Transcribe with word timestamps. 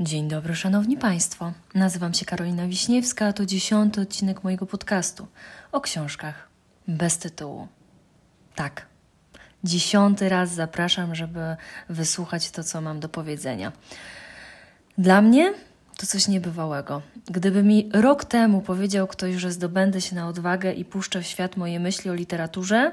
Dzień 0.00 0.28
dobry, 0.28 0.56
szanowni 0.56 0.96
państwo. 0.96 1.52
Nazywam 1.74 2.14
się 2.14 2.24
Karolina 2.24 2.66
Wiśniewska, 2.66 3.26
a 3.26 3.32
to 3.32 3.46
dziesiąty 3.46 4.00
odcinek 4.00 4.44
mojego 4.44 4.66
podcastu 4.66 5.26
o 5.72 5.80
książkach 5.80 6.48
bez 6.88 7.18
tytułu. 7.18 7.68
Tak, 8.54 8.86
dziesiąty 9.64 10.28
raz 10.28 10.54
zapraszam, 10.54 11.14
żeby 11.14 11.56
wysłuchać 11.88 12.50
to, 12.50 12.64
co 12.64 12.80
mam 12.80 13.00
do 13.00 13.08
powiedzenia. 13.08 13.72
Dla 14.98 15.22
mnie 15.22 15.54
to 15.96 16.06
coś 16.06 16.28
niebywałego. 16.28 17.02
Gdyby 17.26 17.62
mi 17.62 17.90
rok 17.92 18.24
temu 18.24 18.60
powiedział 18.60 19.06
ktoś, 19.06 19.34
że 19.34 19.52
zdobędę 19.52 20.00
się 20.00 20.16
na 20.16 20.28
odwagę 20.28 20.72
i 20.72 20.84
puszczę 20.84 21.22
w 21.22 21.26
świat 21.26 21.56
moje 21.56 21.80
myśli 21.80 22.10
o 22.10 22.14
literaturze, 22.14 22.92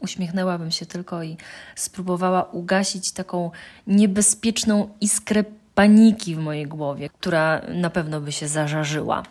uśmiechnęłabym 0.00 0.70
się 0.70 0.86
tylko 0.86 1.22
i 1.22 1.36
spróbowała 1.76 2.42
ugasić 2.42 3.12
taką 3.12 3.50
niebezpieczną 3.86 4.88
iskrę 5.00 5.44
paniki 5.78 6.34
w 6.34 6.38
mojej 6.38 6.66
głowie, 6.66 7.08
która 7.08 7.62
na 7.68 7.90
pewno 7.90 8.20
by 8.20 8.32
się 8.32 8.48
zażarzyła. 8.48 9.22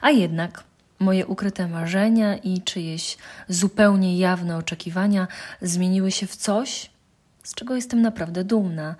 A 0.00 0.10
jednak 0.10 0.64
moje 0.98 1.26
ukryte 1.26 1.68
marzenia 1.68 2.36
i 2.36 2.62
czyjeś 2.62 3.16
zupełnie 3.48 4.18
jawne 4.18 4.56
oczekiwania 4.56 5.28
zmieniły 5.62 6.10
się 6.10 6.26
w 6.26 6.36
coś, 6.36 6.90
z 7.42 7.54
czego 7.54 7.76
jestem 7.76 8.02
naprawdę 8.02 8.44
dumna. 8.44 8.94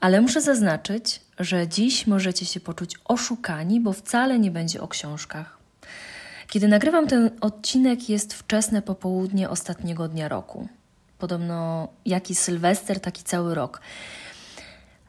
Ale 0.00 0.20
muszę 0.20 0.40
zaznaczyć, 0.40 1.20
że 1.38 1.68
dziś 1.68 2.06
możecie 2.06 2.46
się 2.46 2.60
poczuć 2.60 2.94
oszukani, 3.04 3.80
bo 3.80 3.92
wcale 3.92 4.38
nie 4.38 4.50
będzie 4.50 4.80
o 4.80 4.88
książkach. 4.88 5.58
Kiedy 6.48 6.68
nagrywam 6.68 7.06
ten 7.06 7.30
odcinek, 7.40 8.08
jest 8.08 8.34
wczesne 8.34 8.82
popołudnie 8.82 9.50
ostatniego 9.50 10.08
dnia 10.08 10.28
roku. 10.28 10.68
Podobno 11.18 11.88
jaki 12.06 12.34
sylwester, 12.34 13.00
taki 13.00 13.22
cały 13.22 13.54
rok. 13.54 13.80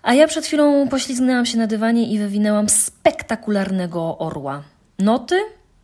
A 0.04 0.14
ja 0.14 0.28
przed 0.28 0.46
chwilą 0.46 0.88
poślizgnęłam 0.88 1.46
się 1.46 1.58
na 1.58 1.68
dywanie 1.68 2.12
i 2.12 2.20
wywinęłam 2.20 2.70
spektakularnego 2.70 4.18
orła. 4.18 4.64
Noty 5.00 5.36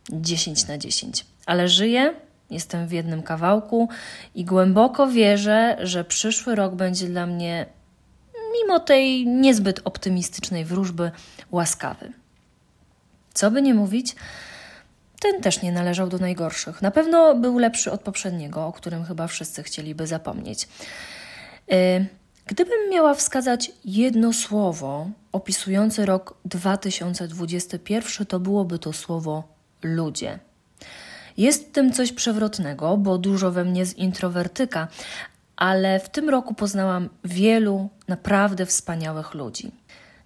10 0.09 0.67
na 0.67 0.77
10. 0.77 1.25
Ale 1.45 1.67
żyję, 1.67 2.13
jestem 2.49 2.87
w 2.87 2.91
jednym 2.91 3.23
kawałku 3.23 3.89
i 4.35 4.45
głęboko 4.45 5.07
wierzę, 5.07 5.77
że 5.81 6.03
przyszły 6.03 6.55
rok 6.55 6.75
będzie 6.75 7.07
dla 7.07 7.25
mnie, 7.25 7.65
mimo 8.53 8.79
tej 8.79 9.27
niezbyt 9.27 9.81
optymistycznej 9.83 10.65
wróżby, 10.65 11.11
łaskawy. 11.51 12.11
Co 13.33 13.51
by 13.51 13.61
nie 13.61 13.73
mówić, 13.73 14.15
ten 15.19 15.41
też 15.41 15.61
nie 15.61 15.71
należał 15.71 16.07
do 16.07 16.17
najgorszych. 16.17 16.81
Na 16.81 16.91
pewno 16.91 17.35
był 17.35 17.59
lepszy 17.59 17.91
od 17.91 18.01
poprzedniego, 18.01 18.67
o 18.67 18.73
którym 18.73 19.03
chyba 19.05 19.27
wszyscy 19.27 19.63
chcieliby 19.63 20.07
zapomnieć. 20.07 20.67
Yy, 21.67 22.05
Gdybym 22.49 22.89
miała 22.91 23.13
wskazać 23.13 23.71
jedno 23.85 24.33
słowo 24.33 25.09
opisujące 25.31 26.05
rok 26.05 26.37
2021, 26.45 28.27
to 28.27 28.39
byłoby 28.39 28.79
to 28.79 28.93
słowo 28.93 29.43
ludzie. 29.83 30.39
Jest 31.37 31.67
w 31.67 31.71
tym 31.71 31.91
coś 31.91 32.11
przewrotnego, 32.11 32.97
bo 32.97 33.17
dużo 33.17 33.51
we 33.51 33.65
mnie 33.65 33.85
z 33.85 33.97
introwertyka, 33.97 34.87
ale 35.55 35.99
w 35.99 36.09
tym 36.09 36.29
roku 36.29 36.53
poznałam 36.53 37.09
wielu 37.23 37.89
naprawdę 38.07 38.65
wspaniałych 38.65 39.33
ludzi. 39.33 39.71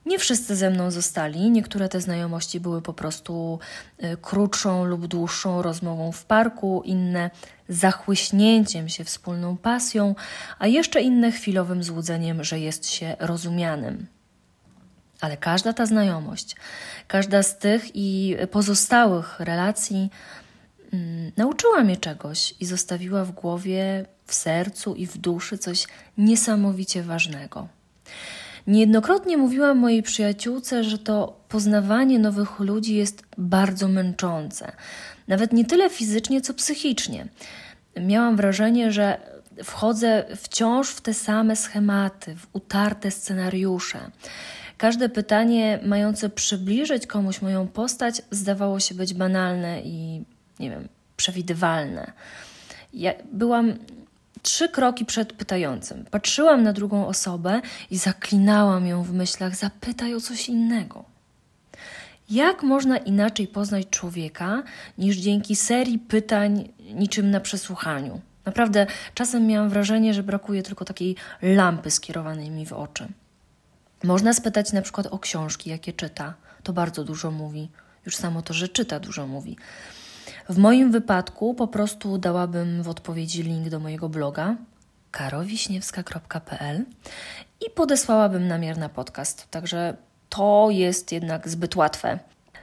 Nie 0.05 0.19
wszyscy 0.19 0.55
ze 0.55 0.69
mną 0.69 0.91
zostali, 0.91 1.51
niektóre 1.51 1.89
te 1.89 2.01
znajomości 2.01 2.59
były 2.59 2.81
po 2.81 2.93
prostu 2.93 3.59
y, 4.03 4.17
krótszą 4.21 4.85
lub 4.85 5.07
dłuższą 5.07 5.61
rozmową 5.61 6.11
w 6.11 6.25
parku, 6.25 6.81
inne 6.85 7.29
zachłyśnięciem 7.69 8.89
się 8.89 9.03
wspólną 9.03 9.57
pasją, 9.57 10.15
a 10.59 10.67
jeszcze 10.67 11.01
inne 11.01 11.31
chwilowym 11.31 11.83
złudzeniem, 11.83 12.43
że 12.43 12.59
jest 12.59 12.89
się 12.89 13.15
rozumianym. 13.19 14.07
Ale 15.21 15.37
każda 15.37 15.73
ta 15.73 15.85
znajomość, 15.85 16.55
każda 17.07 17.43
z 17.43 17.57
tych 17.57 17.95
i 17.95 18.35
pozostałych 18.51 19.39
relacji 19.39 20.09
mm, 20.93 21.31
nauczyła 21.37 21.83
mnie 21.83 21.97
czegoś 21.97 22.53
i 22.59 22.65
zostawiła 22.65 23.25
w 23.25 23.31
głowie, 23.31 24.05
w 24.25 24.33
sercu 24.33 24.95
i 24.95 25.07
w 25.07 25.17
duszy 25.17 25.57
coś 25.57 25.87
niesamowicie 26.17 27.03
ważnego. 27.03 27.67
Niejednokrotnie 28.67 29.37
mówiłam 29.37 29.77
mojej 29.77 30.03
przyjaciółce, 30.03 30.83
że 30.83 30.97
to 30.97 31.39
poznawanie 31.49 32.19
nowych 32.19 32.59
ludzi 32.59 32.95
jest 32.95 33.23
bardzo 33.37 33.87
męczące, 33.87 34.71
nawet 35.27 35.53
nie 35.53 35.65
tyle 35.65 35.89
fizycznie, 35.89 36.41
co 36.41 36.53
psychicznie. 36.53 37.27
Miałam 38.01 38.35
wrażenie, 38.35 38.91
że 38.91 39.17
wchodzę 39.63 40.25
wciąż 40.35 40.89
w 40.89 41.01
te 41.01 41.13
same 41.13 41.55
schematy, 41.55 42.35
w 42.35 42.47
utarte 42.53 43.11
scenariusze. 43.11 43.99
Każde 44.77 45.09
pytanie 45.09 45.79
mające 45.85 46.29
przybliżyć 46.29 47.07
komuś 47.07 47.41
moją 47.41 47.67
postać 47.67 48.21
zdawało 48.31 48.79
się 48.79 48.95
być 48.95 49.13
banalne 49.13 49.81
i, 49.81 50.23
nie 50.59 50.69
wiem, 50.69 50.87
przewidywalne. 51.17 52.11
Ja 52.93 53.13
byłam 53.31 53.73
trzy 54.43 54.69
kroki 54.69 55.05
przed 55.05 55.33
pytającym. 55.33 56.05
Patrzyłam 56.11 56.63
na 56.63 56.73
drugą 56.73 57.07
osobę 57.07 57.61
i 57.91 57.97
zaklinałam 57.97 58.87
ją 58.87 59.03
w 59.03 59.13
myślach: 59.13 59.55
zapytaj 59.55 60.15
o 60.15 60.21
coś 60.21 60.49
innego. 60.49 61.05
Jak 62.29 62.63
można 62.63 62.97
inaczej 62.97 63.47
poznać 63.47 63.87
człowieka 63.89 64.63
niż 64.97 65.17
dzięki 65.17 65.55
serii 65.55 65.99
pytań, 65.99 66.69
niczym 66.93 67.31
na 67.31 67.39
przesłuchaniu? 67.39 68.21
Naprawdę, 68.45 68.87
czasem 69.13 69.47
miałam 69.47 69.69
wrażenie, 69.69 70.13
że 70.13 70.23
brakuje 70.23 70.63
tylko 70.63 70.85
takiej 70.85 71.15
lampy 71.41 71.91
skierowanej 71.91 72.49
mi 72.49 72.65
w 72.65 72.73
oczy. 72.73 73.07
Można 74.03 74.33
spytać 74.33 74.73
na 74.73 74.81
przykład 74.81 75.07
o 75.07 75.19
książki, 75.19 75.69
jakie 75.69 75.93
czyta. 75.93 76.33
To 76.63 76.73
bardzo 76.73 77.03
dużo 77.03 77.31
mówi. 77.31 77.69
Już 78.05 78.15
samo 78.15 78.41
to, 78.41 78.53
że 78.53 78.67
czyta, 78.67 78.99
dużo 78.99 79.27
mówi. 79.27 79.57
W 80.49 80.57
moim 80.57 80.91
wypadku 80.91 81.53
po 81.53 81.67
prostu 81.67 82.17
dałabym 82.17 82.83
w 82.83 82.89
odpowiedzi 82.89 83.43
link 83.43 83.69
do 83.69 83.79
mojego 83.79 84.09
bloga 84.09 84.55
karowiśniewska.pl 85.11 86.85
i 87.67 87.69
podesłałabym 87.69 88.47
namiar 88.47 88.77
na 88.77 88.89
podcast. 88.89 89.51
Także 89.51 89.97
to 90.29 90.67
jest 90.71 91.11
jednak 91.11 91.49
zbyt 91.49 91.75
łatwe. 91.75 92.19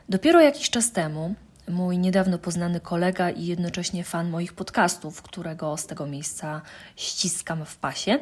Dopiero 0.08 0.40
jakiś 0.40 0.70
czas 0.70 0.92
temu 0.92 1.34
mój 1.69 1.98
niedawno 1.98 2.38
poznany 2.38 2.80
kolega 2.80 3.30
i 3.30 3.46
jednocześnie 3.46 4.04
fan 4.04 4.30
moich 4.30 4.52
podcastów, 4.52 5.22
którego 5.22 5.76
z 5.76 5.86
tego 5.86 6.06
miejsca 6.06 6.62
ściskam 6.96 7.64
w 7.64 7.76
pasie, 7.76 8.19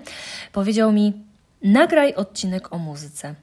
powiedział 0.52 0.92
mi: 0.92 1.12
Nagraj 1.62 2.14
odcinek 2.14 2.72
o 2.72 2.78
muzyce. 2.78 3.34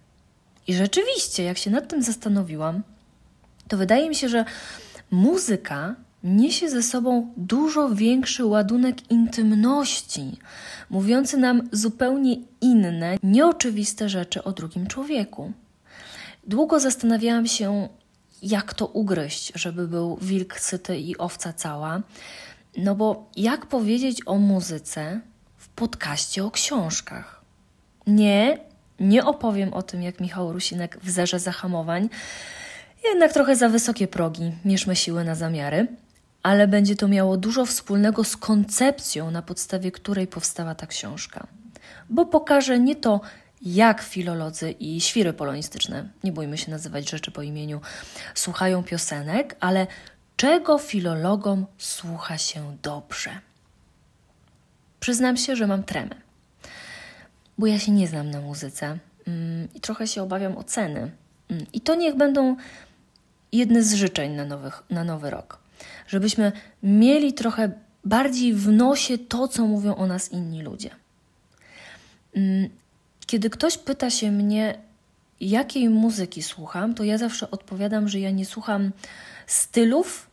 I 0.67 0.73
rzeczywiście, 0.73 1.43
jak 1.43 1.57
się 1.57 1.71
nad 1.71 1.87
tym 1.87 2.03
zastanowiłam, 2.03 2.83
to 3.67 3.77
wydaje 3.77 4.09
mi 4.09 4.15
się, 4.15 4.29
że 4.29 4.45
muzyka 5.11 5.95
niesie 6.25 6.69
ze 6.69 6.83
sobą 6.83 7.33
dużo 7.37 7.89
większy 7.89 8.45
ładunek 8.45 9.11
intymności, 9.11 10.37
mówiący 10.89 11.37
nam 11.37 11.69
zupełnie 11.71 12.35
inne, 12.61 13.17
nieoczywiste 13.23 14.09
rzeczy 14.09 14.43
o 14.43 14.51
drugim 14.51 14.87
człowieku. 14.87 15.51
Długo 16.47 16.79
zastanawiałam 16.79 17.47
się, 17.47 17.89
jak 18.41 18.73
to 18.73 18.87
ugryźć, 18.87 19.51
żeby 19.55 19.87
był 19.87 20.17
wilk 20.21 20.59
syty 20.59 20.97
i 20.97 21.17
owca 21.17 21.53
cała. 21.53 22.01
No 22.77 22.95
bo 22.95 23.29
jak 23.35 23.65
powiedzieć 23.65 24.21
o 24.25 24.35
muzyce 24.35 25.19
w 25.57 25.69
podcaście 25.69 26.45
o 26.45 26.51
książkach? 26.51 27.41
Nie, 28.07 28.57
nie 28.99 29.25
opowiem 29.25 29.73
o 29.73 29.81
tym, 29.81 30.01
jak 30.01 30.19
Michał 30.19 30.53
Rusinek 30.53 30.99
w 31.03 31.09
zerze 31.09 31.39
zahamowań, 31.39 32.09
jednak 33.03 33.33
trochę 33.33 33.55
za 33.55 33.69
wysokie 33.69 34.07
progi, 34.07 34.51
mierzmy 34.65 34.95
siły 34.95 35.23
na 35.23 35.35
zamiary, 35.35 35.87
ale 36.45 36.67
będzie 36.67 36.95
to 36.95 37.07
miało 37.07 37.37
dużo 37.37 37.65
wspólnego 37.65 38.23
z 38.23 38.37
koncepcją, 38.37 39.31
na 39.31 39.41
podstawie 39.41 39.91
której 39.91 40.27
powstała 40.27 40.75
ta 40.75 40.87
książka. 40.87 41.47
Bo 42.09 42.25
pokaże 42.25 42.79
nie 42.79 42.95
to, 42.95 43.21
jak 43.61 44.01
filolodzy 44.01 44.71
i 44.71 45.01
świry 45.01 45.33
polonistyczne, 45.33 46.09
nie 46.23 46.31
bójmy 46.31 46.57
się 46.57 46.71
nazywać 46.71 47.09
rzeczy 47.09 47.31
po 47.31 47.41
imieniu, 47.41 47.81
słuchają 48.35 48.83
piosenek, 48.83 49.55
ale 49.59 49.87
czego 50.37 50.77
filologom 50.77 51.65
słucha 51.77 52.37
się 52.37 52.77
dobrze. 52.81 53.31
Przyznam 54.99 55.37
się, 55.37 55.55
że 55.55 55.67
mam 55.67 55.83
tremę, 55.83 56.15
bo 57.57 57.67
ja 57.67 57.79
się 57.79 57.91
nie 57.91 58.07
znam 58.07 58.31
na 58.31 58.41
muzyce 58.41 58.97
mm, 59.27 59.67
i 59.75 59.79
trochę 59.79 60.07
się 60.07 60.23
obawiam 60.23 60.57
oceny. 60.57 61.11
Mm, 61.49 61.65
I 61.73 61.81
to 61.81 61.95
niech 61.95 62.15
będą 62.15 62.55
jedne 63.51 63.83
z 63.83 63.93
życzeń 63.93 64.31
na, 64.31 64.45
nowych, 64.45 64.83
na 64.89 65.03
nowy 65.03 65.29
rok. 65.29 65.64
Żebyśmy 66.07 66.51
mieli 66.83 67.33
trochę 67.33 67.71
bardziej 68.03 68.53
w 68.53 68.71
nosie 68.71 69.17
to, 69.17 69.47
co 69.47 69.67
mówią 69.67 69.95
o 69.95 70.07
nas 70.07 70.31
inni 70.31 70.61
ludzie. 70.61 70.89
Mm, 72.35 72.69
kiedy 73.25 73.49
ktoś 73.49 73.77
pyta 73.77 74.09
się 74.09 74.31
mnie, 74.31 74.79
jakiej 75.41 75.89
muzyki 75.89 76.43
słucham, 76.43 76.93
to 76.93 77.03
ja 77.03 77.17
zawsze 77.17 77.51
odpowiadam, 77.51 78.09
że 78.09 78.19
ja 78.19 78.31
nie 78.31 78.45
słucham 78.45 78.91
stylów, 79.47 80.29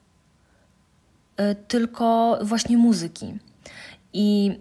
e, 1.36 1.54
tylko 1.54 2.38
właśnie 2.42 2.76
muzyki. 2.76 3.38
I 4.12 4.58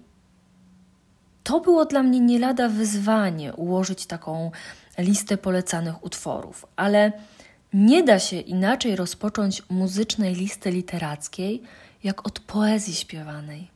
to 1.44 1.60
było 1.60 1.86
dla 1.86 2.04
mnie 2.04 2.19
nie 2.19 2.40
lada 2.40 2.69
wyzwanie 2.69 3.54
ułożyć 3.54 4.06
taką 4.06 4.52
listę 4.98 5.38
polecanych 5.38 6.06
utworów, 6.06 6.66
ale 6.75 7.12
nie 7.74 8.04
da 8.04 8.20
się 8.20 8.40
inaczej 8.40 8.96
rozpocząć 8.96 9.64
muzycznej 9.70 10.36
listy 10.36 10.72
literackiej 10.72 11.62
jak 12.04 12.28
od 12.28 12.40
poezji 12.40 12.96
śpiewanej. 12.96 13.72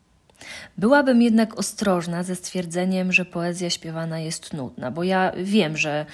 Byłabym 0.78 1.22
jednak 1.22 1.60
ostrożna 1.60 2.24
ze 2.24 2.36
stwierdzeniem, 2.36 3.12
że 3.12 3.26
poezja 3.26 3.70
śpiewana 3.70 4.20
jest 4.20 4.54
nudna, 4.54 4.92
bo 4.92 5.04
ja 5.04 5.32
wiem, 5.38 5.78
że 5.78 6.06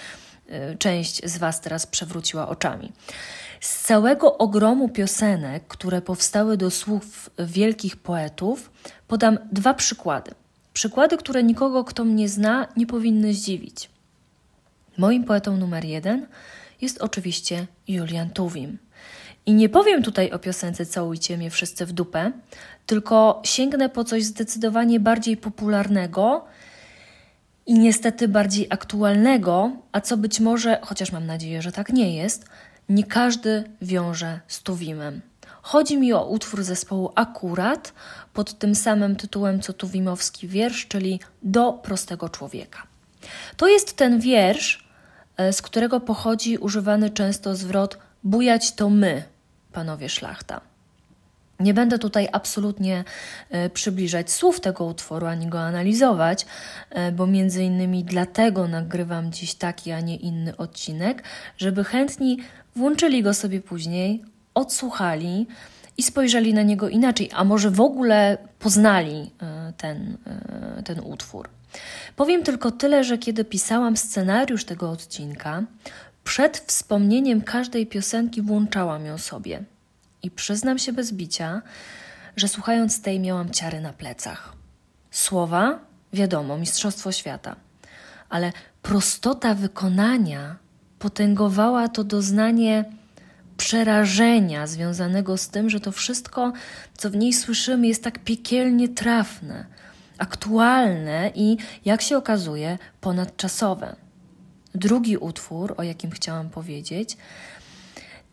y, 0.73 0.77
część 0.77 1.25
z 1.25 1.37
Was 1.37 1.61
teraz 1.61 1.87
przewróciła 1.87 2.47
oczami. 2.47 2.91
Z 3.61 3.81
całego 3.81 4.37
ogromu 4.37 4.89
piosenek, 4.89 5.67
które 5.67 6.01
powstały 6.01 6.57
do 6.57 6.71
słów 6.71 7.29
wielkich 7.39 7.97
poetów, 7.97 8.71
podam 9.07 9.37
dwa 9.51 9.73
przykłady. 9.73 10.31
Przykłady, 10.73 11.17
które 11.17 11.43
nikogo, 11.43 11.83
kto 11.83 12.05
mnie 12.05 12.29
zna, 12.29 12.67
nie 12.77 12.87
powinny 12.87 13.33
zdziwić. 13.33 13.89
Moim 14.97 15.23
poetą 15.23 15.57
numer 15.57 15.85
jeden 15.85 16.27
jest 16.81 17.01
oczywiście 17.01 17.67
Julian 17.87 18.29
Tuwim. 18.29 18.77
I 19.45 19.53
nie 19.53 19.69
powiem 19.69 20.03
tutaj 20.03 20.31
o 20.31 20.39
piosence 20.39 20.85
Całujcie 20.85 21.37
mnie 21.37 21.49
wszyscy 21.49 21.85
w 21.85 21.91
dupę, 21.91 22.31
tylko 22.85 23.41
sięgnę 23.45 23.89
po 23.89 24.03
coś 24.03 24.23
zdecydowanie 24.23 24.99
bardziej 24.99 25.37
popularnego 25.37 26.45
i 27.65 27.73
niestety 27.73 28.27
bardziej 28.27 28.67
aktualnego, 28.69 29.71
a 29.91 30.01
co 30.01 30.17
być 30.17 30.39
może, 30.39 30.79
chociaż 30.81 31.11
mam 31.11 31.25
nadzieję, 31.25 31.61
że 31.61 31.71
tak 31.71 31.93
nie 31.93 32.15
jest, 32.15 32.45
nie 32.89 33.03
każdy 33.03 33.63
wiąże 33.81 34.39
z 34.47 34.63
Tuwimem. 34.63 35.21
Chodzi 35.61 35.97
mi 35.97 36.13
o 36.13 36.27
utwór 36.27 36.63
zespołu 36.63 37.11
Akurat 37.15 37.93
pod 38.33 38.59
tym 38.59 38.75
samym 38.75 39.15
tytułem 39.15 39.61
co 39.61 39.73
Tuwimowski 39.73 40.47
wiersz, 40.47 40.87
czyli 40.87 41.19
Do 41.43 41.73
prostego 41.73 42.29
człowieka. 42.29 42.83
To 43.57 43.67
jest 43.67 43.93
ten 43.93 44.19
wiersz, 44.19 44.90
z 45.37 45.61
którego 45.61 45.99
pochodzi 45.99 46.57
używany 46.57 47.09
często 47.09 47.55
zwrot 47.55 47.97
bujać 48.23 48.71
to 48.71 48.89
my, 48.89 49.23
panowie 49.71 50.09
szlachta. 50.09 50.61
Nie 51.59 51.73
będę 51.73 51.99
tutaj 51.99 52.27
absolutnie 52.31 53.03
e, 53.49 53.69
przybliżać 53.69 54.31
słów 54.31 54.59
tego 54.59 54.85
utworu 54.85 55.27
ani 55.27 55.47
go 55.47 55.59
analizować, 55.61 56.45
e, 56.89 57.11
bo 57.11 57.27
między 57.27 57.63
innymi 57.63 58.03
dlatego 58.03 58.67
nagrywam 58.67 59.31
dziś 59.31 59.55
taki, 59.55 59.91
a 59.91 59.99
nie 59.99 60.15
inny 60.15 60.57
odcinek, 60.57 61.23
żeby 61.57 61.83
chętni 61.83 62.37
włączyli 62.75 63.23
go 63.23 63.33
sobie 63.33 63.61
później, 63.61 64.23
odsłuchali 64.53 65.47
i 65.97 66.03
spojrzeli 66.03 66.53
na 66.53 66.61
niego 66.61 66.89
inaczej, 66.89 67.29
a 67.33 67.43
może 67.43 67.71
w 67.71 67.81
ogóle 67.81 68.37
poznali 68.59 69.31
e, 69.41 69.73
ten, 69.77 70.17
ten 70.85 70.99
utwór. 70.99 71.49
Powiem 72.15 72.43
tylko 72.43 72.71
tyle, 72.71 73.03
że 73.03 73.17
kiedy 73.17 73.45
pisałam 73.45 73.97
scenariusz 73.97 74.65
tego 74.65 74.91
odcinka, 74.91 75.63
przed 76.23 76.57
wspomnieniem 76.57 77.41
każdej 77.41 77.87
piosenki 77.87 78.41
włączałam 78.41 79.05
ją 79.05 79.17
sobie. 79.17 79.63
I 80.23 80.31
przyznam 80.31 80.79
się 80.79 80.93
bez 80.93 81.11
bicia, 81.11 81.61
że 82.35 82.47
słuchając 82.47 83.01
tej 83.01 83.19
miałam 83.19 83.49
ciary 83.49 83.81
na 83.81 83.93
plecach. 83.93 84.53
Słowa, 85.11 85.79
wiadomo, 86.13 86.57
mistrzostwo 86.57 87.11
świata, 87.11 87.55
ale 88.29 88.51
prostota 88.81 89.53
wykonania 89.55 90.55
potęgowała 90.99 91.87
to 91.87 92.03
doznanie 92.03 92.85
przerażenia 93.61 94.67
związanego 94.67 95.37
z 95.37 95.49
tym, 95.49 95.69
że 95.69 95.79
to 95.79 95.91
wszystko, 95.91 96.53
co 96.97 97.09
w 97.09 97.15
niej 97.15 97.33
słyszymy, 97.33 97.87
jest 97.87 98.03
tak 98.03 98.19
piekielnie 98.19 98.89
trafne, 98.89 99.65
aktualne 100.17 101.31
i, 101.35 101.57
jak 101.85 102.01
się 102.01 102.17
okazuje, 102.17 102.77
ponadczasowe. 103.01 103.95
Drugi 104.75 105.17
utwór, 105.17 105.73
o 105.77 105.83
jakim 105.83 106.11
chciałam 106.11 106.49
powiedzieć, 106.49 107.17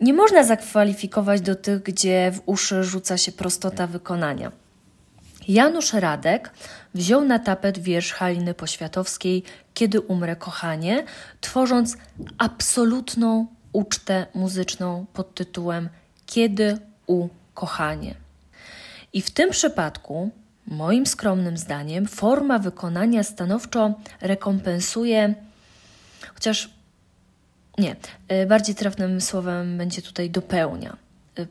nie 0.00 0.14
można 0.14 0.44
zakwalifikować 0.44 1.40
do 1.40 1.54
tych, 1.54 1.82
gdzie 1.82 2.32
w 2.32 2.42
uszy 2.46 2.84
rzuca 2.84 3.18
się 3.18 3.32
prostota 3.32 3.86
wykonania. 3.86 4.52
Janusz 5.48 5.92
Radek 5.92 6.52
wziął 6.94 7.24
na 7.24 7.38
tapet 7.38 7.78
wiersz 7.78 8.12
Haliny 8.12 8.54
Poświatowskiej 8.54 9.42
Kiedy 9.74 10.00
umrę 10.00 10.36
kochanie, 10.36 11.04
tworząc 11.40 11.96
absolutną 12.38 13.57
ucztę 13.72 14.26
muzyczną 14.34 15.06
pod 15.12 15.34
tytułem 15.34 15.88
Kiedy 16.26 16.78
u 17.06 17.28
kochanie. 17.54 18.14
I 19.12 19.22
w 19.22 19.30
tym 19.30 19.50
przypadku, 19.50 20.30
moim 20.66 21.06
skromnym 21.06 21.56
zdaniem, 21.56 22.06
forma 22.06 22.58
wykonania 22.58 23.22
stanowczo 23.22 23.94
rekompensuje, 24.20 25.34
chociaż 26.34 26.70
nie, 27.78 27.96
e, 28.28 28.46
bardziej 28.46 28.74
trafnym 28.74 29.20
słowem 29.20 29.78
będzie 29.78 30.02
tutaj 30.02 30.30
dopełnia. 30.30 30.96
E, 31.38 31.46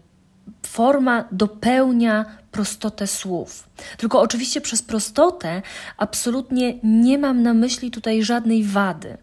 forma 0.66 1.28
dopełnia 1.32 2.26
prostotę 2.52 3.08
słów. 3.08 3.70
Tylko 3.98 4.22
oczywiście 4.22 4.62
przez 4.62 4.82
prostotę 4.82 5.62
absolutnie 5.98 6.74
nie 6.84 7.18
mam 7.18 7.44
na 7.44 7.54
myśli 7.54 7.92
tutaj 7.92 8.24
żadnej 8.24 8.64
wady. 8.64 9.18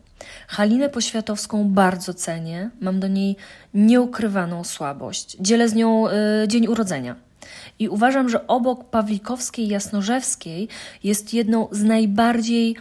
Halinę 0.48 0.88
Poświatowską 0.88 1.68
bardzo 1.68 2.14
cenię, 2.14 2.70
mam 2.80 3.00
do 3.00 3.08
niej 3.08 3.36
nieukrywaną 3.74 4.64
słabość. 4.64 5.36
Dzielę 5.40 5.68
z 5.68 5.74
nią 5.74 6.08
y, 6.08 6.12
dzień 6.48 6.66
urodzenia. 6.66 7.16
I 7.78 7.88
uważam, 7.88 8.28
że 8.28 8.46
obok 8.46 8.90
Pawlikowskiej 8.90 9.68
Jasnorzewskiej 9.68 10.68
jest 11.04 11.34
jedną 11.34 11.68
z 11.70 11.82
najbardziej 11.82 12.76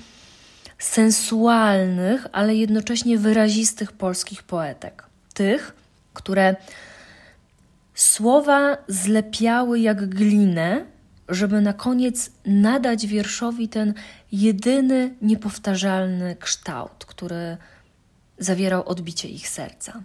sensualnych, 0.79 2.27
ale 2.31 2.55
jednocześnie 2.55 3.17
wyrazistych 3.17 3.91
polskich 3.91 4.43
poetek. 4.43 5.03
Tych, 5.33 5.75
które 6.13 6.55
słowa 7.95 8.77
zlepiały 8.87 9.79
jak 9.79 10.09
glinę, 10.09 10.85
żeby 11.29 11.61
na 11.61 11.73
koniec 11.73 12.31
nadać 12.45 13.07
wierszowi 13.07 13.69
ten 13.69 13.93
jedyny, 14.31 15.15
niepowtarzalny 15.21 16.35
kształt, 16.35 17.05
który 17.05 17.57
zawierał 18.37 18.87
odbicie 18.87 19.27
ich 19.27 19.49
serca. 19.49 20.01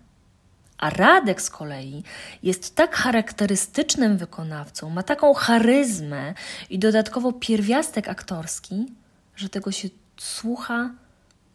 A 0.78 0.90
Radek 0.90 1.42
z 1.42 1.50
kolei 1.50 2.02
jest 2.42 2.74
tak 2.74 2.96
charakterystycznym 2.96 4.16
wykonawcą, 4.16 4.90
ma 4.90 5.02
taką 5.02 5.34
charyzmę 5.34 6.34
i 6.70 6.78
dodatkowo 6.78 7.32
pierwiastek 7.32 8.08
aktorski, 8.08 8.86
że 9.36 9.48
tego 9.48 9.72
się 9.72 9.88
słucha 10.16 10.90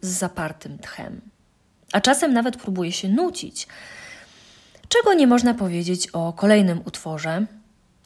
z 0.01 0.07
zapartym 0.07 0.77
tchem. 0.77 1.21
A 1.93 2.01
czasem 2.01 2.33
nawet 2.33 2.57
próbuje 2.57 2.91
się 2.91 3.09
nucić. 3.09 3.67
Czego 4.87 5.13
nie 5.13 5.27
można 5.27 5.53
powiedzieć 5.53 6.07
o 6.07 6.33
kolejnym 6.33 6.81
utworze, 6.85 7.45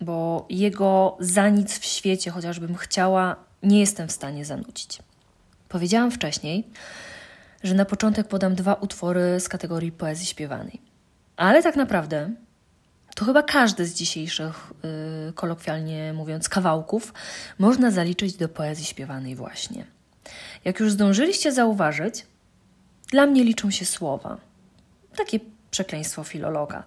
bo 0.02 0.46
jego 0.50 1.18
za 1.20 1.50
nic 1.50 1.80
w 1.80 1.86
świecie, 1.86 2.32
chociażbym 2.32 2.76
chciała, 2.76 3.36
nie 3.64 3.80
jestem 3.80 4.08
w 4.08 4.12
stanie 4.12 4.46
zanucić. 4.46 5.00
Powiedziałam 5.70 6.12
wcześniej, 6.12 6.68
że 7.64 7.74
na 7.74 7.86
początek 7.86 8.28
podam 8.28 8.56
dwa 8.56 8.74
utwory 8.74 9.40
z 9.40 9.50
kategorii 9.50 9.92
poezji 9.92 10.26
śpiewanej. 10.26 10.82
Ale 11.38 11.64
tak 11.64 11.76
naprawdę 11.76 12.32
to 13.16 13.26
chyba 13.26 13.44
każdy 13.44 13.86
z 13.86 13.94
dzisiejszych, 13.94 14.74
yy, 15.28 15.34
kolokwialnie 15.34 16.14
mówiąc, 16.14 16.50
kawałków 16.50 17.14
można 17.60 17.92
zaliczyć 17.92 18.34
do 18.36 18.50
poezji 18.50 18.86
śpiewanej 18.86 19.36
właśnie. 19.36 19.86
Jak 20.66 20.80
już 20.80 20.92
zdążyliście 20.92 21.52
zauważyć, 21.52 22.26
dla 23.12 23.26
mnie 23.26 23.44
liczą 23.44 23.72
się 23.72 23.86
słowa. 23.86 24.38
Takie 25.16 25.40
przekleństwo 25.72 26.24
filologa. 26.24 26.84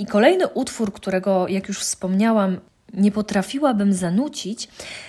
I 0.00 0.06
kolejny 0.06 0.48
utwór, 0.48 0.92
którego, 0.92 1.48
jak 1.48 1.68
już 1.68 1.78
wspomniałam, 1.78 2.60
nie 2.94 3.12
potrafiłabym 3.12 3.92
zanucić, 3.92 4.68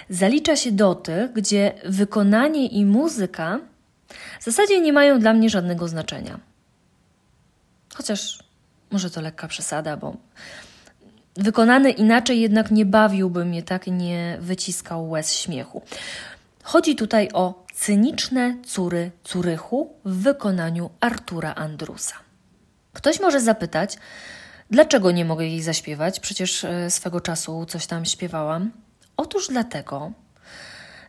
zalicza 0.09 0.55
się 0.55 0.71
do 0.71 0.95
tych, 0.95 1.33
gdzie 1.33 1.73
wykonanie 1.85 2.67
i 2.67 2.85
muzyka 2.85 3.59
w 4.39 4.43
zasadzie 4.43 4.81
nie 4.81 4.93
mają 4.93 5.19
dla 5.19 5.33
mnie 5.33 5.49
żadnego 5.49 5.87
znaczenia. 5.87 6.39
Chociaż 7.93 8.39
może 8.91 9.09
to 9.09 9.21
lekka 9.21 9.47
przesada, 9.47 9.97
bo 9.97 10.15
wykonany 11.35 11.91
inaczej 11.91 12.41
jednak 12.41 12.71
nie 12.71 12.85
bawiłby 12.85 13.45
mnie 13.45 13.63
tak 13.63 13.87
nie 13.87 14.37
wyciskał 14.41 15.09
łez 15.09 15.33
śmiechu. 15.33 15.81
Chodzi 16.63 16.95
tutaj 16.95 17.29
o 17.33 17.65
cyniczne 17.73 18.55
córy 18.65 19.11
Curychu 19.23 19.93
w 20.05 20.23
wykonaniu 20.23 20.89
Artura 20.99 21.55
Andrusa. 21.55 22.15
Ktoś 22.93 23.19
może 23.19 23.41
zapytać, 23.41 23.97
dlaczego 24.71 25.11
nie 25.11 25.25
mogę 25.25 25.45
jej 25.47 25.61
zaśpiewać? 25.61 26.19
Przecież 26.19 26.63
e, 26.63 26.91
swego 26.91 27.21
czasu 27.21 27.65
coś 27.65 27.87
tam 27.87 28.05
śpiewałam. 28.05 28.71
Otóż 29.17 29.47
dlatego, 29.47 30.11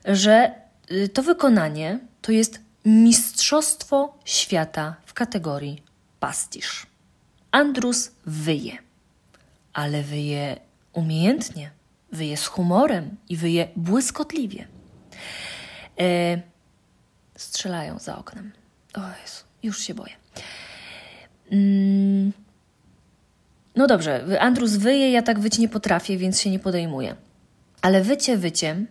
że 0.04 0.54
y, 0.90 1.08
to 1.08 1.22
wykonanie 1.22 1.98
to 2.22 2.32
jest 2.32 2.60
mistrzostwo 2.84 4.18
świata 4.24 4.96
w 5.06 5.12
kategorii 5.14 5.82
pastisz. 6.20 6.86
Andrus 7.50 8.10
wyje, 8.26 8.78
ale 9.72 10.02
wyje 10.02 10.60
umiejętnie, 10.92 11.70
wyje 12.12 12.36
z 12.36 12.46
humorem 12.46 13.16
i 13.28 13.36
wyje 13.36 13.68
błyskotliwie. 13.76 14.66
E, 16.00 16.42
strzelają 17.36 17.98
za 17.98 18.18
oknem. 18.18 18.52
O 18.94 19.00
Jezu, 19.00 19.44
już 19.62 19.80
się 19.80 19.94
boję. 19.94 20.12
Mm. 21.50 22.32
No 23.76 23.86
dobrze, 23.86 24.40
Andrus 24.40 24.76
wyje, 24.76 25.12
ja 25.12 25.22
tak 25.22 25.40
wyć 25.40 25.58
nie 25.58 25.68
potrafię, 25.68 26.16
więc 26.18 26.40
się 26.40 26.50
nie 26.50 26.58
podejmuję. 26.58 27.16
Ale 27.82 28.02
wycie 28.02 28.36
wyciem, 28.36 28.86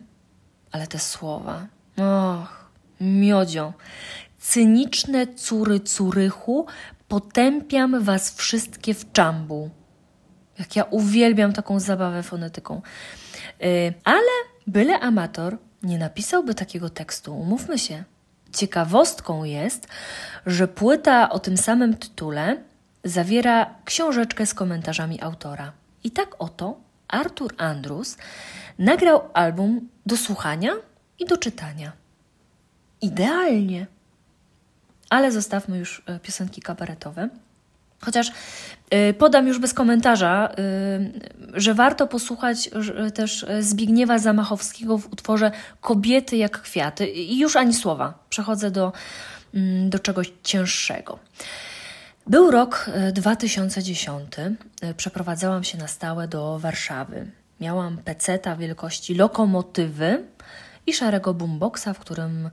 ale 0.72 0.88
te 0.88 1.00
słowa, 1.00 1.68
och, 1.98 2.70
miodzią. 3.02 3.74
Cyniczne 4.40 5.28
córy 5.28 5.80
Curychu, 5.80 6.66
potępiam 7.08 8.04
was 8.04 8.36
wszystkie 8.36 8.94
w 8.94 9.12
czambu. 9.12 9.70
Jak 10.60 10.76
ja 10.76 10.84
uwielbiam 10.84 11.54
taką 11.54 11.80
zabawę 11.80 12.24
fonetyką. 12.24 12.82
Yy, 13.60 13.94
ale 14.04 14.32
byle 14.68 15.00
amator 15.00 15.58
nie 15.84 15.98
napisałby 15.98 16.56
takiego 16.56 16.90
tekstu, 16.90 17.38
umówmy 17.38 17.80
się. 17.80 18.04
Ciekawostką 18.54 19.44
jest, 19.44 19.88
że 20.46 20.68
płyta 20.68 21.30
o 21.30 21.40
tym 21.40 21.58
samym 21.58 21.94
tytule 21.98 22.58
zawiera 23.03 23.75
książeczkę 23.86 24.46
z 24.46 24.53
komentarzami 24.53 25.22
autora. 25.22 25.72
I 26.03 26.12
tak 26.12 26.36
oto 26.39 26.79
Artur 27.08 27.53
Andrus 27.58 28.17
nagrał 28.79 29.22
album 29.34 29.89
do 30.05 30.17
słuchania 30.17 30.72
i 31.20 31.25
do 31.25 31.38
czytania. 31.38 31.91
Idealnie. 33.01 33.88
Ale 35.10 35.31
zostawmy 35.31 35.77
już 35.77 36.03
e, 36.05 36.20
piosenki 36.20 36.62
kabaretowe. 36.62 37.29
Chociaż 38.05 38.31
y, 39.10 39.13
podam 39.13 39.48
już 39.48 39.60
bez 39.60 39.74
komentarza, 39.74 40.51
y, 41.53 41.62
że 41.62 41.74
warto 41.74 42.08
posłuchać 42.08 42.70
też 43.13 43.46
Zbigniewa 43.60 44.20
Zamachowskiego 44.20 44.98
w 44.98 45.13
utworze 45.13 45.51
Kobiety 45.81 46.38
jak 46.38 46.62
kwiaty. 46.62 47.08
I 47.08 47.39
już 47.39 47.55
ani 47.55 47.74
słowa. 47.74 48.13
Przechodzę 48.29 48.72
do, 48.72 48.93
mm, 49.53 49.89
do 49.89 50.00
czegoś 50.00 50.34
cięższego. 50.43 51.20
Był 52.28 52.51
rok 52.51 52.90
2010. 53.13 54.40
Y, 54.40 54.94
przeprowadzałam 54.98 55.63
się 55.63 55.78
na 55.78 55.88
stałe 55.88 56.28
do 56.28 56.60
Warszawy. 56.60 57.32
Miałam 57.60 57.98
peceta 57.98 58.56
wielkości 58.56 59.16
lokomotywy 59.16 60.24
i 60.88 60.94
szarego 60.94 61.34
boomboxa, 61.34 61.94
w 61.94 62.00
którym 62.00 62.50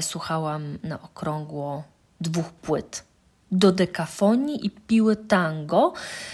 słuchałam 0.00 0.78
na 0.82 1.02
okrągło 1.02 1.84
dwóch 2.20 2.52
płyt 2.52 3.04
do 3.52 3.72
dekafonii 3.72 4.66
i 4.66 4.70
piły 4.70 5.16
tango, 5.16 5.92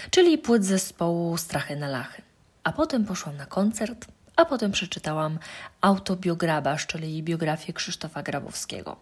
czyli 0.09 0.37
płyt 0.37 0.65
zespołu 0.65 1.37
Strachy 1.37 1.75
na 1.75 1.87
Lachy. 1.87 2.21
A 2.63 2.71
potem 2.71 3.05
poszłam 3.05 3.37
na 3.37 3.45
koncert, 3.45 4.05
a 4.35 4.45
potem 4.45 4.71
przeczytałam 4.71 5.39
Autobiograbasz, 5.81 6.87
czyli 6.87 7.23
biografię 7.23 7.73
Krzysztofa 7.73 8.23
Grabowskiego. 8.23 8.95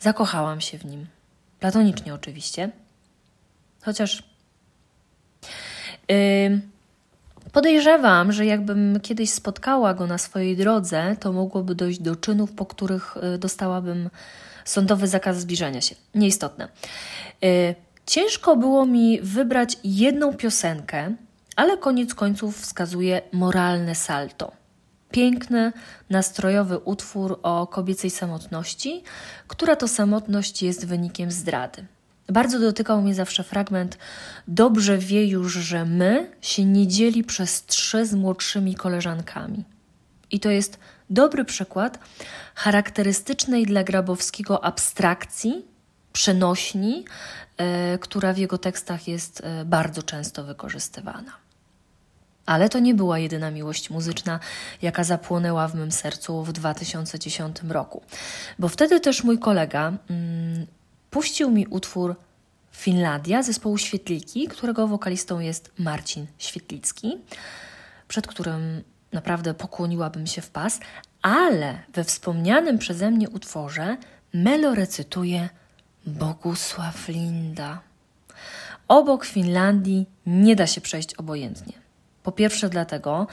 Zakochałam 0.00 0.60
się 0.60 0.78
w 0.78 0.84
nim. 0.84 1.06
Platonicznie 1.60 2.14
oczywiście. 2.14 2.70
Chociaż 3.82 4.22
yy, 6.08 6.60
podejrzewam, 7.52 8.32
że 8.32 8.46
jakbym 8.46 9.00
kiedyś 9.00 9.30
spotkała 9.30 9.94
go 9.94 10.06
na 10.06 10.18
swojej 10.18 10.56
drodze, 10.56 11.16
to 11.20 11.32
mogłoby 11.32 11.74
dojść 11.74 12.00
do 12.00 12.16
czynów, 12.16 12.52
po 12.52 12.66
których 12.66 13.16
y, 13.34 13.38
dostałabym 13.38 14.10
sądowy 14.64 15.08
zakaz 15.08 15.40
zbliżania 15.40 15.80
się. 15.80 15.94
Nieistotne. 16.14 16.68
Y, 17.44 17.74
ciężko 18.06 18.56
było 18.56 18.86
mi 18.86 19.20
wybrać 19.20 19.76
jedną 19.84 20.34
piosenkę, 20.34 21.14
ale 21.56 21.76
koniec 21.76 22.14
końców 22.14 22.60
wskazuje 22.60 23.22
moralne 23.32 23.94
salto. 23.94 24.59
Piękny, 25.10 25.72
nastrojowy 26.10 26.78
utwór 26.78 27.40
o 27.42 27.66
kobiecej 27.66 28.10
samotności, 28.10 29.02
która 29.48 29.76
to 29.76 29.88
samotność 29.88 30.62
jest 30.62 30.86
wynikiem 30.86 31.30
zdrady. 31.30 31.86
Bardzo 32.28 32.60
dotykał 32.60 33.02
mnie 33.02 33.14
zawsze 33.14 33.44
fragment 33.44 33.98
Dobrze 34.48 34.98
wie 34.98 35.26
już, 35.26 35.52
że 35.52 35.84
my 35.84 36.30
się 36.40 36.64
nie 36.64 36.86
dzieli 36.86 37.24
przez 37.24 37.66
trzy 37.66 38.06
z 38.06 38.14
młodszymi 38.14 38.74
koleżankami. 38.74 39.64
I 40.30 40.40
to 40.40 40.50
jest 40.50 40.78
dobry 41.10 41.44
przykład 41.44 41.98
charakterystycznej 42.54 43.66
dla 43.66 43.84
Grabowskiego 43.84 44.64
abstrakcji, 44.64 45.64
przenośni, 46.12 47.04
e, 47.56 47.98
która 47.98 48.32
w 48.32 48.38
jego 48.38 48.58
tekstach 48.58 49.08
jest 49.08 49.40
e, 49.44 49.64
bardzo 49.64 50.02
często 50.02 50.44
wykorzystywana. 50.44 51.32
Ale 52.50 52.68
to 52.68 52.78
nie 52.78 52.94
była 52.94 53.18
jedyna 53.18 53.50
miłość 53.50 53.90
muzyczna, 53.90 54.40
jaka 54.82 55.04
zapłonęła 55.04 55.68
w 55.68 55.74
mym 55.74 55.92
sercu 55.92 56.44
w 56.44 56.52
2010 56.52 57.56
roku, 57.68 58.02
bo 58.58 58.68
wtedy 58.68 59.00
też 59.00 59.24
mój 59.24 59.38
kolega 59.38 59.92
mm, 60.10 60.66
puścił 61.10 61.50
mi 61.50 61.66
utwór 61.66 62.16
Finlandia 62.72 63.42
zespołu 63.42 63.78
Świetliki, 63.78 64.48
którego 64.48 64.86
wokalistą 64.86 65.40
jest 65.40 65.72
Marcin 65.78 66.26
Świetlicki, 66.38 67.18
przed 68.08 68.26
którym 68.26 68.82
naprawdę 69.12 69.54
pokłoniłabym 69.54 70.26
się 70.26 70.42
w 70.42 70.50
pas, 70.50 70.80
ale 71.22 71.78
we 71.94 72.04
wspomnianym 72.04 72.78
przeze 72.78 73.10
mnie 73.10 73.28
utworze 73.30 73.96
Melo 74.34 74.74
recytuje 74.74 75.48
Bogusław 76.06 77.08
Linda. 77.08 77.80
Obok 78.88 79.24
Finlandii 79.24 80.06
nie 80.26 80.56
da 80.56 80.66
się 80.66 80.80
przejść 80.80 81.14
obojętnie. 81.14 81.89
Po 82.22 82.32
pierwsze 82.32 82.68
dlatego, 82.68 83.26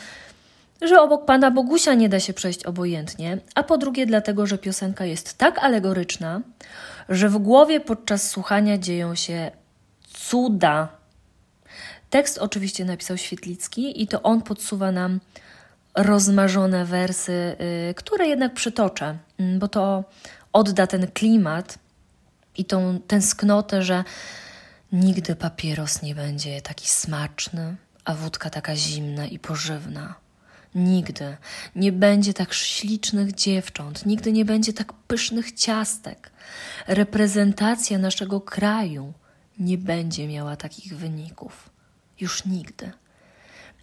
że 0.81 1.01
obok 1.01 1.25
pana 1.25 1.51
Bogusia 1.51 1.93
nie 1.93 2.09
da 2.09 2.19
się 2.19 2.33
przejść 2.33 2.63
obojętnie, 2.63 3.37
a 3.55 3.63
po 3.63 3.77
drugie 3.77 4.05
dlatego, 4.05 4.47
że 4.47 4.57
piosenka 4.57 5.05
jest 5.05 5.37
tak 5.37 5.59
alegoryczna, 5.59 6.41
że 7.09 7.29
w 7.29 7.37
głowie 7.37 7.79
podczas 7.79 8.29
słuchania 8.29 8.77
dzieją 8.77 9.15
się 9.15 9.51
cuda. 10.13 10.87
Tekst 12.09 12.37
oczywiście 12.37 12.85
napisał 12.85 13.17
Świetlicki 13.17 14.03
i 14.03 14.07
to 14.07 14.21
on 14.21 14.41
podsuwa 14.41 14.91
nam 14.91 15.19
rozmarzone 15.95 16.85
wersy, 16.85 17.55
y, 17.89 17.93
które 17.93 18.27
jednak 18.27 18.53
przytoczę, 18.53 19.17
mm, 19.39 19.59
bo 19.59 19.67
to 19.67 20.03
odda 20.53 20.87
ten 20.87 21.07
klimat 21.11 21.79
i 22.57 22.65
tą 22.65 22.99
tęsknotę, 23.07 23.83
że 23.83 24.03
nigdy 24.91 25.35
papieros 25.35 26.01
nie 26.01 26.15
będzie 26.15 26.61
taki 26.61 26.89
smaczny, 26.89 27.75
a 28.07 28.13
wódka 28.13 28.49
taka 28.49 28.75
zimna 28.75 29.25
i 29.25 29.39
pożywna. 29.39 30.15
Nigdy 30.75 31.37
nie 31.75 31.91
będzie 31.91 32.33
tak 32.33 32.53
ślicznych 32.53 33.35
dziewcząt, 33.35 34.05
nigdy 34.05 34.31
nie 34.31 34.45
będzie 34.45 34.73
tak 34.73 34.93
pysznych 34.93 35.51
ciastek. 35.51 36.31
Reprezentacja 36.87 37.97
naszego 37.97 38.41
kraju 38.41 39.13
nie 39.59 39.77
będzie 39.77 40.27
miała 40.27 40.55
takich 40.55 40.97
wyników. 40.97 41.69
Już 42.19 42.45
nigdy. 42.45 42.91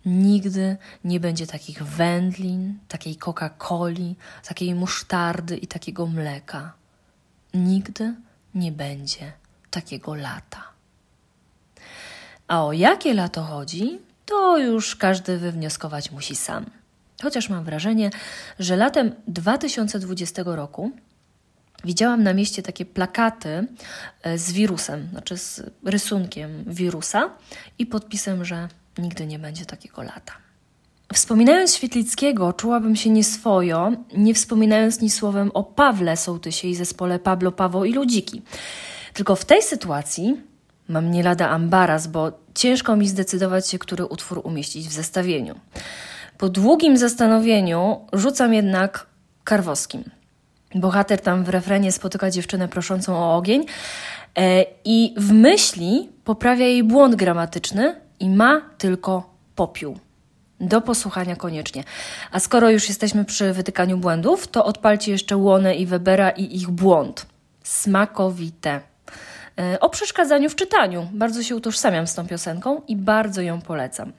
Nigdy 0.07 0.77
nie 1.05 1.21
będzie 1.21 1.47
takich 1.47 1.83
wędlin, 1.83 2.79
takiej 2.89 3.17
Coca-Coli, 3.17 4.15
takiej 4.45 4.75
musztardy 4.75 5.57
i 5.57 5.67
takiego 5.67 6.07
mleka. 6.07 6.73
Nigdy 7.55 8.15
nie 8.55 8.73
będzie 8.73 9.33
takiego 9.71 10.15
lata. 10.15 10.63
A 12.49 12.65
o 12.65 12.73
jakie 12.73 13.15
lato 13.15 13.43
chodzi, 13.43 13.99
to 14.27 14.59
już 14.59 14.97
każdy 14.97 15.39
wywnioskować 15.39 16.11
musi 16.11 16.37
sam. 16.37 16.67
Chociaż 17.23 17.49
mam 17.49 17.65
wrażenie, 17.65 18.11
że 18.59 18.77
latem 18.77 19.13
2020 19.29 20.43
roku 20.47 20.91
widziałam 21.85 22.23
na 22.23 22.35
mieście 22.35 22.63
takie 22.63 22.85
plakaty 22.85 23.67
e, 24.23 24.39
z 24.39 24.53
wirusem, 24.53 25.09
znaczy 25.11 25.39
z 25.39 25.63
rysunkiem 25.85 26.65
wirusa 26.67 27.31
i 27.79 27.87
podpisem, 27.87 28.45
że 28.45 28.69
nigdy 28.99 29.27
nie 29.27 29.39
będzie 29.39 29.67
takiego 29.67 30.03
lata. 30.03 30.33
Wspominając 31.15 31.75
Świetlickiego, 31.75 32.53
czułabym 32.53 32.97
się 32.97 33.11
nieswojo, 33.11 33.93
nie 34.17 34.35
wspominając 34.35 35.01
ni 35.01 35.11
słowem 35.11 35.51
o 35.55 35.63
Pawle 35.63 36.17
Sołtysie 36.17 36.69
i 36.69 36.75
zespole 36.75 37.19
Pablo, 37.19 37.53
Paweł 37.53 37.85
i 37.85 37.93
Ludziki. 37.93 38.43
Tylko 39.13 39.37
w 39.37 39.45
tej 39.45 39.63
sytuacji 39.63 40.37
mam 40.89 41.11
nie 41.11 41.23
lada 41.23 41.49
ambaras, 41.51 42.07
bo 42.07 42.33
ciężko 42.55 42.97
mi 42.97 43.09
zdecydować 43.09 43.69
się, 43.69 43.79
który 43.79 44.07
utwór 44.07 44.41
umieścić 44.45 44.89
w 44.89 44.93
zestawieniu. 44.93 45.55
Po 46.39 46.49
długim 46.49 46.97
zastanowieniu 46.97 48.01
rzucam 48.13 48.55
jednak 48.55 49.07
Karwowskim. 49.45 50.05
Bohater 50.75 51.21
tam 51.21 51.45
w 51.45 51.49
refrenie 51.49 51.93
spotyka 51.93 52.31
dziewczynę 52.31 52.69
proszącą 52.69 53.17
o 53.17 53.37
ogień 53.37 53.67
e, 54.39 54.65
i 54.85 55.15
w 55.17 55.33
myśli 55.33 56.09
poprawia 56.25 56.67
jej 56.67 56.85
błąd 56.85 57.15
gramatyczny, 57.15 58.05
i 58.21 58.29
ma 58.29 58.61
tylko 58.79 59.31
popiół. 59.55 59.99
Do 60.61 60.81
posłuchania 60.81 61.37
koniecznie. 61.37 61.85
A 62.31 62.41
skoro 62.41 62.71
już 62.71 62.89
jesteśmy 62.89 63.25
przy 63.25 63.53
wytykaniu 63.53 63.99
błędów, 63.99 64.49
to 64.49 64.65
odpalcie 64.65 65.13
jeszcze 65.13 65.37
Łonę 65.37 65.75
i 65.75 65.87
Webera 65.87 66.31
i 66.31 66.57
ich 66.57 66.71
błąd. 66.71 67.27
Smakowite. 67.63 68.81
E, 69.59 69.81
o 69.81 69.91
przeszkadzaniu 69.91 70.51
w 70.51 70.55
czytaniu. 70.55 71.09
Bardzo 71.13 71.43
się 71.43 71.57
utożsamiam 71.57 72.07
z 72.07 72.15
tą 72.15 72.27
piosenką 72.27 72.83
i 72.89 72.97
bardzo 72.97 73.43
ją 73.43 73.61
polecam. 73.61 74.13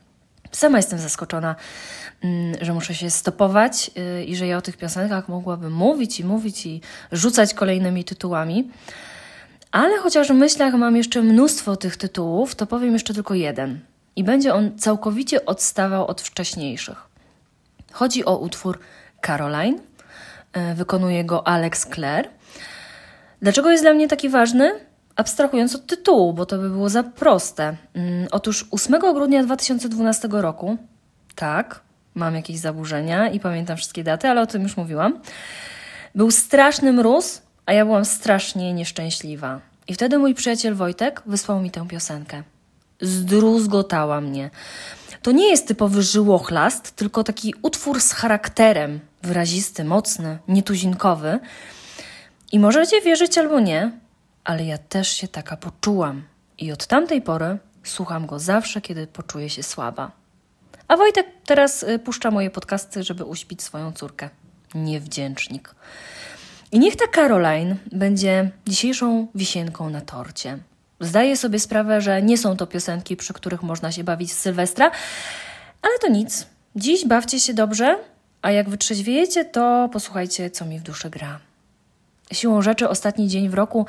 Sama 0.52 0.78
jestem 0.78 1.00
zaskoczona, 1.00 1.56
mm, 2.24 2.56
że 2.62 2.74
muszę 2.74 2.94
się 2.96 3.10
stopować 3.10 3.92
y, 4.20 4.24
i 4.24 4.36
że 4.36 4.48
ja 4.48 4.58
o 4.58 4.62
tych 4.62 4.78
piosenkach 4.78 5.30
mogłabym 5.30 5.74
mówić 5.74 6.20
i 6.20 6.26
mówić 6.26 6.66
i 6.66 6.82
rzucać 7.12 7.54
kolejnymi 7.54 8.04
tytułami. 8.04 8.72
Ale 9.72 9.98
chociaż 9.98 10.28
w 10.28 10.34
myślach 10.34 10.74
mam 10.74 10.96
jeszcze 10.96 11.22
mnóstwo 11.22 11.76
tych 11.76 11.98
tytułów, 11.98 12.56
to 12.56 12.66
powiem 12.66 12.94
jeszcze 12.94 13.14
tylko 13.14 13.34
jeden. 13.34 13.80
I 14.16 14.24
będzie 14.24 14.54
on 14.54 14.78
całkowicie 14.78 15.46
odstawał 15.46 16.08
od 16.08 16.22
wcześniejszych. 16.22 17.04
Chodzi 17.92 18.26
o 18.26 18.38
utwór 18.38 18.80
Caroline. 19.22 19.80
Y, 20.72 20.76
wykonuje 20.76 21.26
go 21.26 21.48
Alex 21.48 21.88
Clare. 21.96 22.30
Dlaczego 23.42 23.72
jest 23.72 23.84
dla 23.84 23.94
mnie 23.94 24.08
taki 24.08 24.30
ważny? 24.30 24.72
Abstrahując 25.16 25.76
od 25.76 25.86
tytułu, 25.86 26.34
bo 26.34 26.46
to 26.46 26.58
by 26.58 26.70
było 26.70 26.90
za 26.90 27.04
proste. 27.04 27.76
Mm, 27.94 28.28
otóż 28.32 28.66
8 28.72 29.00
grudnia 29.00 29.44
2012 29.44 30.28
roku, 30.32 30.78
tak, 31.36 31.82
mam 32.16 32.36
jakieś 32.36 32.58
zaburzenia 32.58 33.30
i 33.30 33.40
pamiętam 33.40 33.78
wszystkie 33.78 34.04
daty, 34.04 34.28
ale 34.28 34.42
o 34.42 34.48
tym 34.48 34.64
już 34.64 34.78
mówiłam, 34.78 35.20
był 36.16 36.32
straszny 36.32 36.94
mróz, 36.94 37.42
a 37.66 37.74
ja 37.74 37.86
byłam 37.86 38.06
strasznie 38.06 38.74
nieszczęśliwa. 38.74 39.60
I 39.88 39.94
wtedy 39.94 40.18
mój 40.18 40.36
przyjaciel 40.36 40.76
Wojtek 40.76 41.22
wysłał 41.26 41.62
mi 41.62 41.72
tę 41.72 41.88
piosenkę. 41.88 42.44
Zdruzgotała 43.02 44.22
mnie. 44.22 44.50
To 45.22 45.32
nie 45.32 45.50
jest 45.50 45.68
typowy 45.68 46.04
żyłochlast, 46.04 46.92
tylko 46.92 47.24
taki 47.24 47.54
utwór 47.62 48.02
z 48.02 48.12
charakterem, 48.12 49.00
wyrazisty, 49.24 49.84
mocny, 49.84 50.38
nietuzinkowy. 50.48 51.40
I 52.52 52.60
możecie 52.60 53.02
wierzyć 53.02 53.38
albo 53.38 53.60
nie, 53.60 53.92
ale 54.46 54.66
ja 54.66 54.78
też 54.78 55.10
się 55.10 55.28
taka 55.28 55.58
poczułam. 55.58 56.24
I 56.58 56.72
od 56.72 56.88
tamtej 56.88 57.22
pory 57.22 57.58
słucham 57.84 58.26
go 58.26 58.40
zawsze, 58.40 58.82
kiedy 58.82 59.08
poczuję 59.08 59.50
się 59.50 59.64
słaba. 59.64 60.12
A 60.88 60.98
Wojtek 60.98 61.28
teraz 61.46 61.84
y, 61.84 62.00
puszcza 62.00 62.32
moje 62.32 62.50
podcasty, 62.50 63.04
żeby 63.04 63.24
uśpić 63.24 63.64
swoją 63.64 63.92
córkę. 63.92 64.30
Niewdzięcznik. 64.76 65.76
I 66.72 66.80
niech 66.80 66.96
ta 66.96 67.08
Caroline 67.08 67.76
będzie 67.92 68.52
dzisiejszą 68.68 69.28
wisienką 69.36 69.90
na 69.90 70.02
torcie. 70.02 70.58
Zdaję 71.00 71.38
sobie 71.38 71.60
sprawę, 71.60 72.02
że 72.02 72.22
nie 72.22 72.38
są 72.38 72.58
to 72.58 72.68
piosenki, 72.68 73.18
przy 73.18 73.34
których 73.34 73.64
można 73.64 73.92
się 73.92 74.04
bawić 74.04 74.32
z 74.32 74.40
Sylwestra, 74.40 74.92
ale 75.82 76.00
to 76.02 76.08
nic. 76.08 76.48
Dziś 76.76 77.06
bawcie 77.06 77.40
się 77.40 77.54
dobrze, 77.54 77.98
a 78.42 78.52
jak 78.52 78.70
wytrzeźwiejecie, 78.70 79.46
to 79.46 79.90
posłuchajcie, 79.94 80.50
co 80.50 80.66
mi 80.66 80.80
w 80.80 80.84
duszy 80.84 81.10
gra. 81.10 81.40
Siłą 82.32 82.62
rzeczy 82.62 82.90
ostatni 82.90 83.28
dzień 83.28 83.50
w 83.50 83.54
roku 83.54 83.86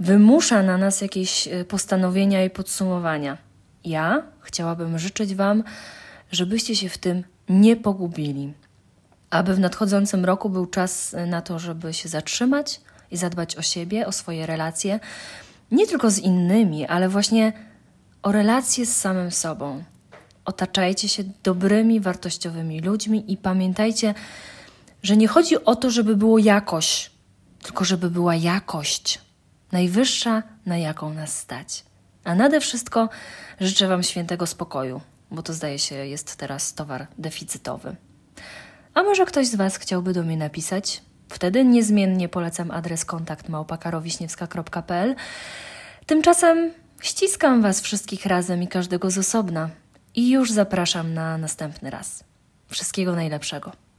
wymusza 0.00 0.62
na 0.62 0.78
nas 0.78 1.00
jakieś 1.00 1.48
e, 1.48 1.64
postanowienia 1.64 2.44
i 2.44 2.50
podsumowania. 2.50 3.38
Ja 3.84 4.22
chciałabym 4.40 4.98
życzyć 4.98 5.34
Wam, 5.34 5.64
żebyście 6.32 6.76
się 6.76 6.88
w 6.88 6.98
tym 6.98 7.24
nie 7.48 7.76
pogubili, 7.76 8.54
aby 9.30 9.54
w 9.54 9.58
nadchodzącym 9.58 10.24
roku 10.24 10.50
był 10.50 10.66
czas 10.66 11.14
e, 11.14 11.26
na 11.26 11.42
to, 11.42 11.58
żeby 11.58 11.94
się 11.94 12.08
zatrzymać 12.08 12.80
i 13.10 13.16
zadbać 13.16 13.56
o 13.56 13.62
siebie, 13.62 14.06
o 14.06 14.12
swoje 14.12 14.46
relacje, 14.46 15.00
nie 15.70 15.86
tylko 15.86 16.10
z 16.10 16.18
innymi, 16.18 16.86
ale 16.86 17.08
właśnie 17.08 17.52
o 18.22 18.32
relacje 18.32 18.86
z 18.86 18.96
samym 18.96 19.30
sobą. 19.30 19.84
Otaczajcie 20.44 21.08
się 21.08 21.24
dobrymi, 21.42 22.00
wartościowymi 22.00 22.80
ludźmi 22.80 23.32
i 23.32 23.36
pamiętajcie, 23.36 24.14
że 25.02 25.16
nie 25.16 25.28
chodzi 25.28 25.64
o 25.64 25.76
to, 25.76 25.90
żeby 25.90 26.16
było 26.16 26.38
jakoś, 26.38 27.10
tylko 27.62 27.84
żeby 27.84 28.10
była 28.10 28.34
jakość 28.34 29.23
najwyższa, 29.74 30.42
na 30.66 30.78
jaką 30.78 31.14
nas 31.14 31.38
stać. 31.38 31.84
A 32.24 32.34
nade 32.34 32.60
wszystko 32.60 33.08
życzę 33.60 33.88
Wam 33.88 34.02
świętego 34.02 34.46
spokoju, 34.46 35.00
bo 35.30 35.42
to 35.42 35.52
zdaje 35.52 35.78
się 35.78 35.94
jest 35.94 36.36
teraz 36.36 36.74
towar 36.74 37.06
deficytowy. 37.18 37.96
A 38.94 39.02
może 39.02 39.26
ktoś 39.26 39.46
z 39.46 39.54
Was 39.54 39.76
chciałby 39.76 40.12
do 40.12 40.22
mnie 40.22 40.36
napisać? 40.36 41.02
Wtedy 41.28 41.64
niezmiennie 41.64 42.28
polecam 42.28 42.70
adres 42.70 43.04
kontakt 43.04 43.48
małpakarowiśniewska.pl. 43.48 45.14
Tymczasem 46.06 46.70
ściskam 47.02 47.62
Was 47.62 47.80
wszystkich 47.80 48.26
razem 48.26 48.62
i 48.62 48.68
każdego 48.68 49.10
z 49.10 49.18
osobna 49.18 49.70
i 50.14 50.30
już 50.30 50.52
zapraszam 50.52 51.14
na 51.14 51.38
następny 51.38 51.90
raz. 51.90 52.24
Wszystkiego 52.68 53.16
najlepszego. 53.16 53.83